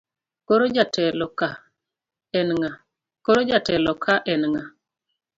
[0.47, 1.27] Koro jatelo
[4.07, 4.59] ka en ng'a?